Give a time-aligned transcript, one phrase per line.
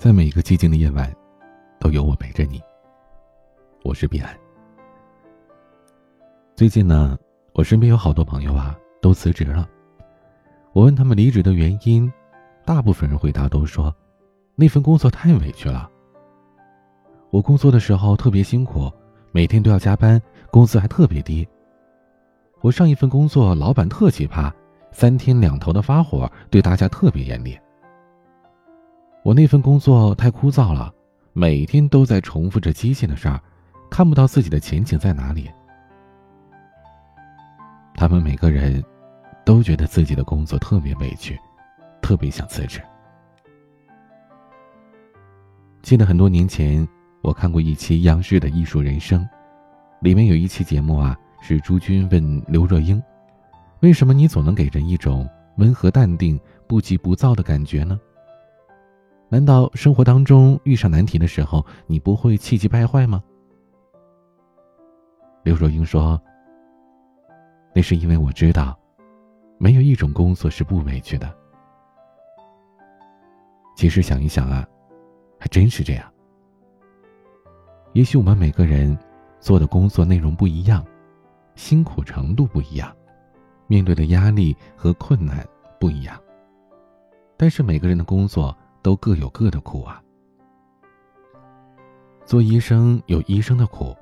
[0.00, 1.14] 在每一个寂静的夜晚，
[1.78, 2.58] 都有我陪着你。
[3.84, 4.34] 我是彼岸。
[6.56, 7.18] 最近呢，
[7.52, 9.68] 我身边有好多朋友啊，都辞职了。
[10.72, 12.10] 我问他们离职的原因，
[12.64, 13.94] 大部分人回答都说，
[14.54, 15.86] 那份工作太委屈了。
[17.28, 18.90] 我工作的时候特别辛苦，
[19.32, 20.18] 每天都要加班，
[20.50, 21.46] 工资还特别低。
[22.62, 24.50] 我上一份工作，老板特奇葩，
[24.92, 27.54] 三天两头的发火，对大家特别严厉。
[29.22, 30.92] 我那份工作太枯燥了，
[31.32, 33.40] 每天都在重复着机械的事儿，
[33.90, 35.50] 看不到自己的前景在哪里。
[37.94, 38.82] 他们每个人
[39.44, 41.38] 都觉得自己的工作特别委屈，
[42.00, 42.80] 特别想辞职。
[45.82, 46.86] 记得很多年前，
[47.22, 49.22] 我看过一期央视的《艺术人生》，
[50.00, 51.16] 里面有一期节目啊。
[51.42, 53.02] 是朱军问刘若英
[53.80, 57.98] ：“为什么你总能给人一种温和淡定、不急不躁的感觉呢？
[59.30, 63.22] 难道生活当中遇上难题的时候，你不会气急败坏吗？”
[65.44, 66.20] 刘若英说
[67.72, 68.78] ：“那是因为我知道，
[69.56, 71.32] 没有一种工作是不委屈的。
[73.76, 74.66] 其实想一想啊，
[75.38, 76.12] 还真是这样。
[77.92, 78.98] 也许我们每个人
[79.38, 80.84] 做的工作内容不一样。”
[81.56, 82.96] 辛苦程度不一样，
[83.66, 85.46] 面对的压力和困难
[85.78, 86.18] 不一样。
[87.36, 90.02] 但是每个人的工作都各有各的苦啊。
[92.24, 93.96] 做医生有医生的苦，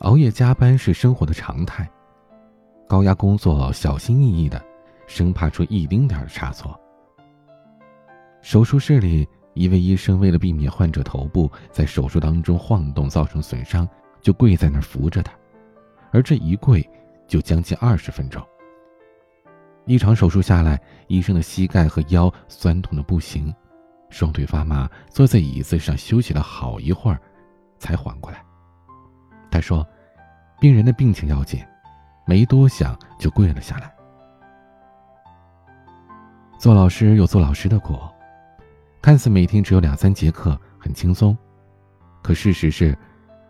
[0.00, 1.88] 熬夜加班是生活的常态，
[2.86, 4.62] 高压工作小心翼翼的，
[5.06, 6.78] 生怕出一丁点的差错。
[8.42, 13.88] 手术室里，一位医生为了避免患者头部在手术当中晃动造成损伤，
[14.20, 15.32] 就跪在那儿扶着他。
[16.12, 16.86] 而这一跪，
[17.26, 18.40] 就将近二十分钟。
[19.86, 23.52] 一场手术下来，医生的膝盖和腰酸痛的不行，
[24.16, 27.20] 双腿发麻，坐在椅子上休息了好一会儿，
[27.78, 28.42] 才缓过来。
[29.50, 29.86] 他说
[30.58, 31.62] ：“病人的病情要紧，
[32.24, 33.94] 没多想就跪了下来。”
[36.58, 37.94] 做老师有做老师的苦，
[39.02, 41.36] 看似每天只有两三节课，很轻松，
[42.22, 42.96] 可事实是。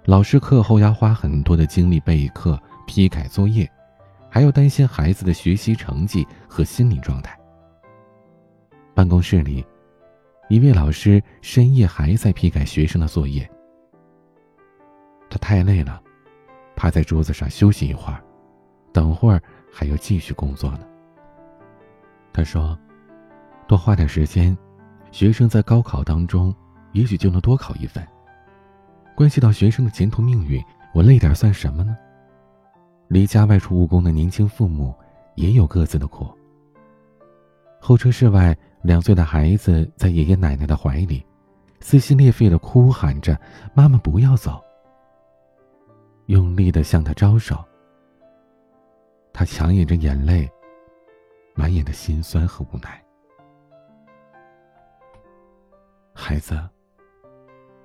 [0.04, 3.71] 老师课后要花很多的精力备课、批改作业，
[4.28, 7.38] 还要担心孩子的学习成绩和心理状态。
[8.94, 9.65] 办公室里，
[10.49, 13.49] 一位老师深夜还在批改学生的作业。
[15.29, 16.01] 他太累了，
[16.77, 18.23] 趴在桌子上休息一会儿，
[18.93, 19.43] 等会儿
[19.73, 20.87] 还要继续工作呢。
[22.33, 22.79] 他说
[23.67, 24.57] ：“多花点时间，
[25.11, 26.55] 学生在高考当中，
[26.93, 28.07] 也许就能多考一分。”
[29.17, 30.63] 关系到学生的前途命运，
[30.95, 31.97] 我累点算什么呢？
[33.09, 34.95] 离家外出务工的年轻父母
[35.34, 36.28] 也有各自的苦。
[37.81, 41.26] 候车室外，两岁的孩子在爷爷奶奶的怀里，
[41.80, 43.38] 撕心裂肺的哭喊着
[43.74, 44.62] ：“妈妈不要走！”
[46.26, 47.62] 用力的向他招手。
[49.32, 50.48] 他强忍着眼泪，
[51.54, 53.02] 满眼的心酸和无奈。
[56.14, 56.56] 孩子，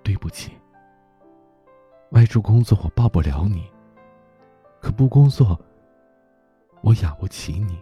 [0.04, 0.52] 对不起。
[2.12, 3.70] 外出工作我抱不了你，
[4.80, 5.60] 可不工作，
[6.82, 7.82] 我养不起你。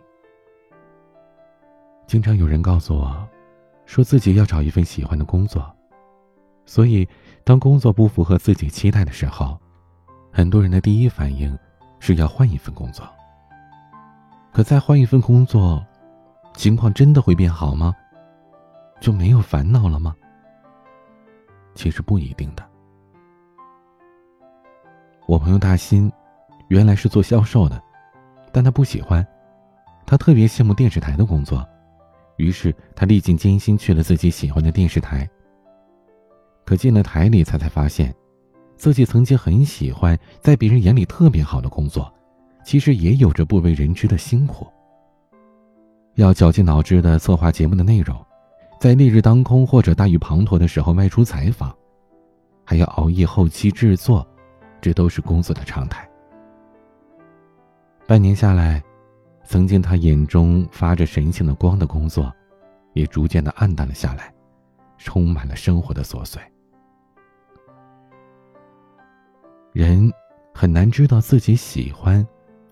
[2.10, 3.30] 经常有人告诉我，
[3.86, 5.72] 说自己要找一份喜欢的工作，
[6.66, 7.08] 所以
[7.44, 9.56] 当工作不符合自己期待的时候，
[10.34, 11.56] 很多人的第一反应
[12.00, 13.08] 是要换一份工作。
[14.52, 15.86] 可再换一份工作，
[16.56, 17.94] 情况真的会变好吗？
[19.00, 20.16] 就没有烦恼了吗？
[21.76, 22.68] 其实不一定的。
[25.28, 26.12] 我朋友大新，
[26.70, 27.80] 原来是做销售的，
[28.52, 29.24] 但他不喜欢，
[30.08, 31.64] 他特别羡慕电视台的工作，
[32.40, 35.30] 于是他历尽艰辛去了自己喜欢的电视台。
[36.66, 38.16] 可进了台里，他才发现，
[38.78, 42.12] 自己曾经很喜欢，在别人眼里特别好的工作，
[42.64, 44.66] 其实也有着不为人知的辛苦。
[46.16, 48.16] 要绞尽脑汁的策划节目的内容，
[48.80, 51.76] 在烈日当空或者大雨滂沱的时候外出采访，
[52.64, 54.26] 还要熬夜后期制作。
[54.82, 56.10] 这都是工作的常态。
[58.08, 58.82] 半年下来，
[59.44, 62.34] 曾经他眼中发着神性的光的工作，
[63.00, 64.34] 也逐渐的暗淡了下来，
[64.98, 66.42] 充满了生活的琐碎。
[69.72, 70.12] 人
[70.54, 72.26] 很难知道自己喜欢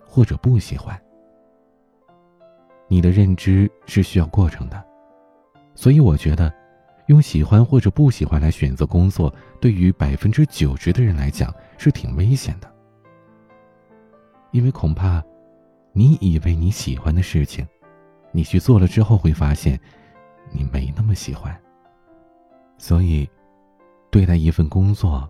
[0.06, 1.00] 或者不喜欢。
[2.88, 4.84] 你的认知是需要过程的，
[5.74, 6.52] 所以我觉得。
[7.08, 12.70] 用喜欢或者不喜欢来选择工作，对于百分之九十的人来讲是挺危险的。
[14.50, 15.24] 因为恐怕，
[15.94, 17.66] 你以为你喜欢的事情，
[18.30, 19.80] 你去做了之后会发现，
[20.50, 21.56] 你没那么喜欢。
[22.76, 23.28] 所以，
[24.10, 25.28] 对待一份工作，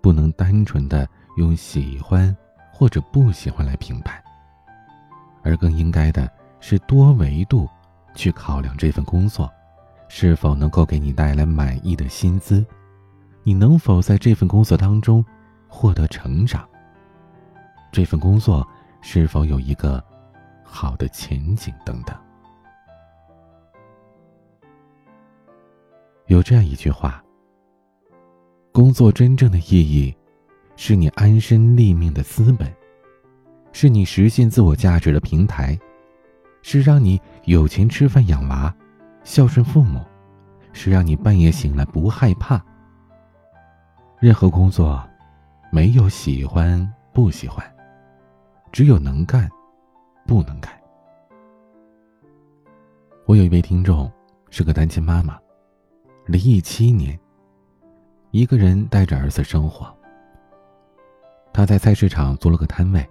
[0.00, 2.36] 不能单纯的用喜欢
[2.72, 4.22] 或者不喜欢来评判，
[5.42, 7.68] 而更应该的是多维度
[8.14, 9.50] 去考量这份工作
[10.08, 12.66] 是否能够给你带来满意的薪资，
[13.44, 15.24] 你能否在这份工作当中
[15.68, 16.68] 获得成长，
[17.92, 18.66] 这份工作
[19.00, 20.02] 是否有一个
[20.64, 22.14] 好的前景等等。
[26.26, 27.22] 有这样一句话：
[28.72, 30.14] 工作真正的意义，
[30.76, 32.72] 是你安身立命的资本，
[33.72, 35.78] 是你实现自我价值的平台，
[36.62, 38.74] 是让你有钱吃饭养娃、
[39.24, 40.00] 孝顺父母，
[40.72, 42.62] 是让你半夜醒来不害怕。
[44.20, 45.02] 任何工作，
[45.70, 47.64] 没有喜欢不喜欢，
[48.70, 49.50] 只有能干，
[50.26, 50.72] 不能干。
[53.26, 54.10] 我有一位听众，
[54.50, 55.38] 是个单亲妈妈。
[56.24, 57.18] 离异七年，
[58.30, 59.92] 一个人带着儿子生活。
[61.52, 63.04] 他在菜市场租了个摊位，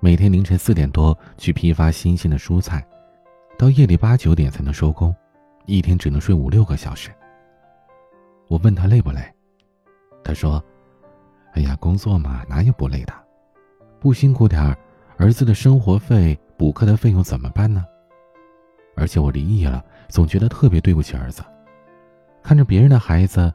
[0.00, 2.82] 每天凌晨四点多去批发新鲜的蔬菜，
[3.58, 5.14] 到夜里八九点才能收工，
[5.66, 7.10] 一天只能睡五六个小时。
[8.48, 9.20] 我问他累不累，
[10.24, 10.64] 他说
[11.52, 13.12] ：“哎呀，工作嘛，哪有不累的？
[14.00, 14.74] 不辛苦点儿，
[15.18, 17.84] 儿子的生活费、补课的费用怎么办呢？
[18.96, 21.44] 而且我离异了，总觉得特别对不起儿子。”
[22.42, 23.52] 看着别人的孩子，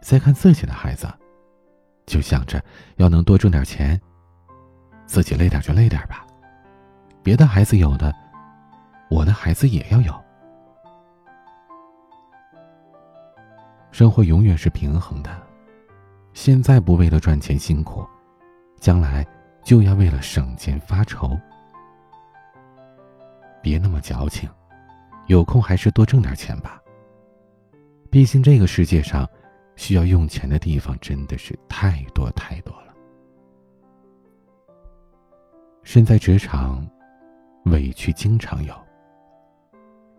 [0.00, 1.06] 再看自己的孩子，
[2.06, 2.62] 就想着
[2.96, 4.00] 要能多挣点钱。
[5.06, 6.26] 自己累点就累点吧，
[7.22, 8.12] 别的孩子有的，
[9.10, 10.14] 我的孩子也要有。
[13.92, 15.30] 生活永远是平衡的，
[16.32, 18.04] 现在不为了赚钱辛苦，
[18.80, 19.24] 将来
[19.62, 21.38] 就要为了省钱发愁。
[23.62, 24.50] 别那么矫情，
[25.26, 26.80] 有空还是多挣点钱吧。
[28.14, 29.28] 毕竟这个世界上，
[29.74, 32.94] 需要用钱的地方真的是太多太多了。
[35.82, 36.88] 身在职场，
[37.64, 38.72] 委屈经常有。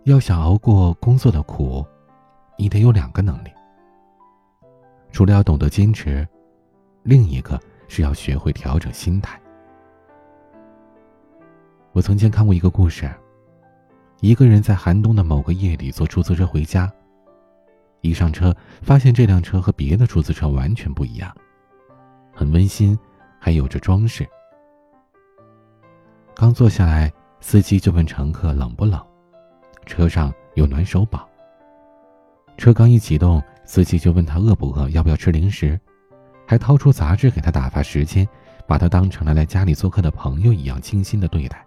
[0.03, 1.85] 要想熬过工作的苦，
[2.57, 3.49] 你得有两个能力：
[5.13, 6.27] 除了要懂得坚持，
[7.03, 7.57] 另一个
[7.87, 9.39] 是要学会调整心态。
[11.93, 13.09] 我曾经看过一个故事，
[14.19, 16.91] 一个人在寒冬的某个夜里坐出租车回家。
[18.01, 21.35] 一上车，发现这辆车和别的出租车完全不一样，
[22.33, 22.97] 很温馨，
[23.39, 24.27] 还有着装饰。
[26.35, 29.03] 刚坐下来，司机就问乘客冷不冷，
[29.85, 31.27] 车上有暖手宝。
[32.57, 35.79] 车刚一启动，司机就问他饿不饿，要不要吃零食，
[36.45, 38.27] 还掏出杂志给他打发时间，
[38.67, 41.65] 把他当成了来家里做客的朋友一样精心的对待。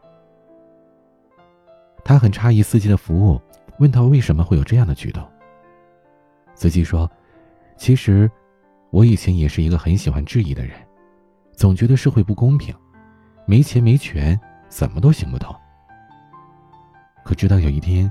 [2.04, 3.40] 他很诧异司机的服务，
[3.78, 5.26] 问他为什么会有这样的举动。
[6.58, 7.08] 司机说
[7.78, 8.28] ：“其实，
[8.90, 10.76] 我以前也是一个很喜欢质疑的人，
[11.52, 12.74] 总觉得社会不公平，
[13.46, 14.36] 没钱没权，
[14.68, 15.54] 怎么都行不通。
[17.22, 18.10] 可直到有一天，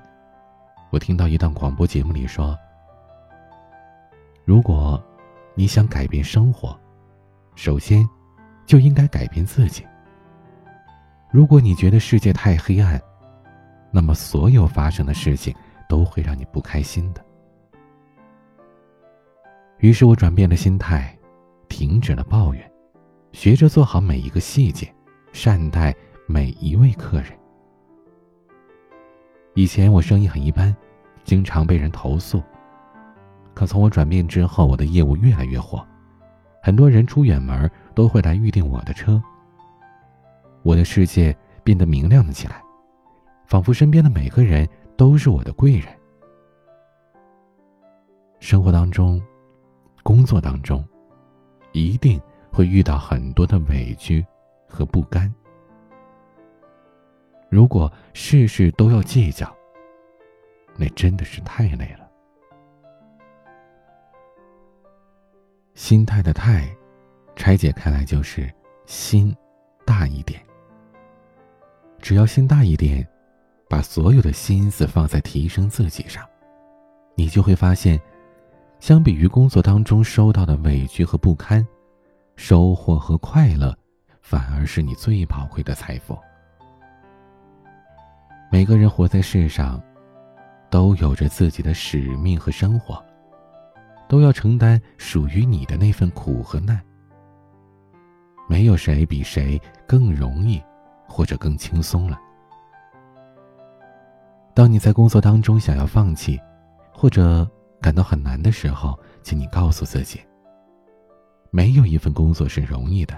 [0.91, 2.57] 我听到一档广播节目里说：
[4.45, 5.03] 如果
[5.53, 6.79] 你想改变生活，
[7.53, 8.07] 首先
[8.65, 9.85] 就应该改变自己。
[11.29, 12.97] 如果你觉得世界太黑暗，
[13.91, 15.53] 那么所有发生的事情
[15.89, 17.21] 都会让你不开心的。”
[19.79, 21.15] 于是我转变了心态，
[21.69, 22.71] 停止了抱怨，
[23.31, 24.91] 学着做好每一个细节，
[25.31, 27.27] 善待每一位客人。
[29.53, 30.75] 以前我生意很一般，
[31.23, 32.41] 经常被人投诉。
[33.53, 35.85] 可从我转变之后，我的业务越来越火，
[36.61, 39.21] 很多人出远门都会来预定我的车。
[40.63, 42.59] 我的世界变得明亮了起来，
[43.45, 45.87] 仿佛身边的每个人都是我的贵人。
[48.39, 49.21] 生活当中。
[50.07, 50.87] 工作当中，
[51.73, 52.17] 一定
[52.49, 54.25] 会遇到很多的委屈
[54.65, 55.29] 和不甘。
[57.49, 59.53] 如果事事都要计较，
[60.77, 62.09] 那真的是太累了。
[65.73, 66.73] 心态的“态”，
[67.35, 68.49] 拆解开来就是
[68.85, 69.35] 心
[69.85, 70.41] 大一点。
[71.99, 73.05] 只要心大一点，
[73.67, 76.25] 把所有的心思放在提升自己上，
[77.15, 77.99] 你就会发现。
[78.79, 81.65] 相比于工作当中收到的委屈和不堪，
[82.35, 83.75] 收获和快乐，
[84.21, 86.17] 反而是你最宝贵的财富。
[88.51, 89.81] 每个人活在世上，
[90.69, 93.03] 都有着自己的使命和生活，
[94.07, 96.79] 都要承担属于你的那份苦和难。
[98.47, 100.61] 没有谁比谁更容易，
[101.07, 102.17] 或者更轻松了。
[104.53, 106.39] 当你在工作当中想要放弃，
[106.93, 107.45] 或者……
[107.87, 110.19] 感到很难的时候，请你告诉自己：
[111.51, 113.17] 没有一份工作是容易的。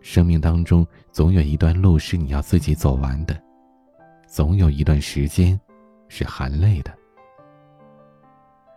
[0.00, 3.38] 生命当中总有一段路是你要自己走完的，
[4.26, 5.60] 总有一段时间
[6.08, 6.90] 是含泪的。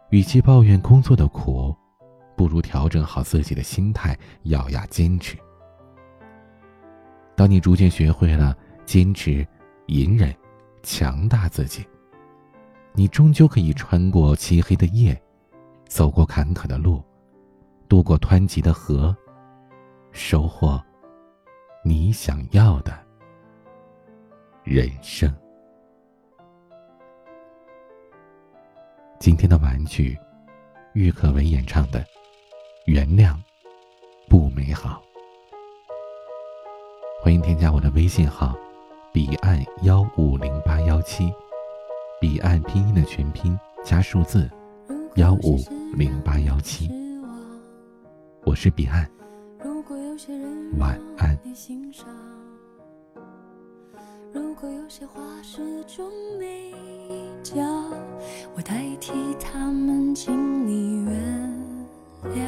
[0.10, 1.74] 与其抱怨工作的苦，
[2.36, 5.38] 不如调整好自己的心态，咬牙坚持。
[7.38, 8.54] 当你逐渐学会了
[8.86, 9.48] 坚持、
[9.86, 10.36] 隐忍、
[10.84, 11.88] 强大自己，
[12.98, 15.16] 你终究可以穿过漆黑的夜，
[15.86, 17.00] 走过坎坷的路，
[17.88, 19.16] 渡过湍急的河，
[20.12, 20.84] 收获
[21.84, 22.92] 你想要的
[24.64, 25.32] 人生。
[29.20, 30.18] 今天的玩具，
[30.94, 32.00] 郁可唯演唱的
[32.88, 33.38] 《原谅
[34.28, 35.00] 不美好》。
[37.24, 38.58] 欢迎添加我的微信号：
[39.14, 41.32] 彼岸幺五零八幺七，
[42.20, 44.50] 彼岸拼音的全拼加数字
[45.18, 45.58] 幺五
[45.96, 46.90] 零八幺七。
[48.44, 49.08] 我是彼岸，
[50.80, 51.38] 晚安。
[54.34, 56.10] 如果有些话始终
[56.40, 56.74] 没
[57.44, 57.64] 讲，
[58.56, 61.14] 我代替他们，请你原
[62.36, 62.40] 谅。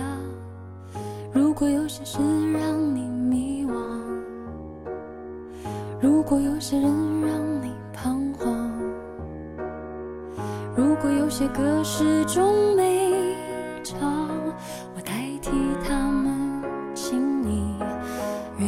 [1.32, 2.18] 如果有些事
[2.54, 3.76] 让你迷惘，
[6.02, 6.92] 如果有些人
[11.40, 13.34] 些歌始终没
[13.82, 13.98] 唱，
[14.94, 15.50] 我代替
[15.88, 16.62] 他们，
[16.94, 17.78] 请你
[18.58, 18.68] 原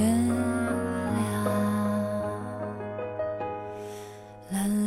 [4.53, 4.80] 谅。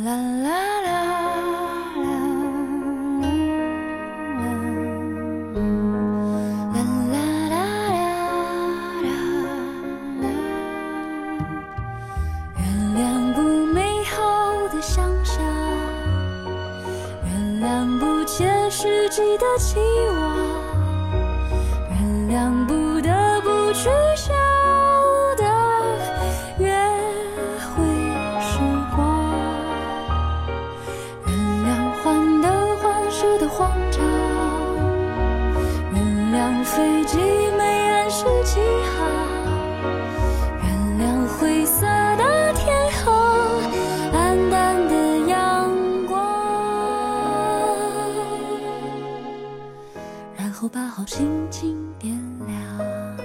[50.65, 52.11] 我把好心情点
[52.47, 53.24] 亮。